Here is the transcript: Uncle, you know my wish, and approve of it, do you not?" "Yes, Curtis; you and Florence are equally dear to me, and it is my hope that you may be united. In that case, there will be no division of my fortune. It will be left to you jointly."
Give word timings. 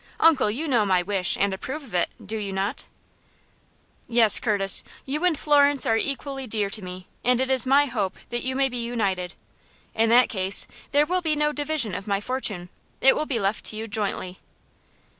Uncle, 0.19 0.49
you 0.49 0.67
know 0.67 0.83
my 0.83 1.03
wish, 1.03 1.37
and 1.37 1.53
approve 1.53 1.83
of 1.83 1.93
it, 1.93 2.09
do 2.25 2.35
you 2.39 2.51
not?" 2.51 2.85
"Yes, 4.07 4.39
Curtis; 4.39 4.83
you 5.05 5.23
and 5.23 5.37
Florence 5.37 5.85
are 5.85 5.95
equally 5.95 6.47
dear 6.47 6.71
to 6.71 6.81
me, 6.81 7.05
and 7.23 7.39
it 7.39 7.51
is 7.51 7.67
my 7.67 7.85
hope 7.85 8.17
that 8.29 8.41
you 8.41 8.55
may 8.55 8.67
be 8.67 8.81
united. 8.83 9.35
In 9.93 10.09
that 10.09 10.27
case, 10.27 10.65
there 10.91 11.05
will 11.05 11.21
be 11.21 11.35
no 11.35 11.53
division 11.53 11.93
of 11.93 12.07
my 12.07 12.19
fortune. 12.19 12.69
It 12.99 13.15
will 13.15 13.27
be 13.27 13.39
left 13.39 13.63
to 13.65 13.75
you 13.75 13.87
jointly." 13.87 14.39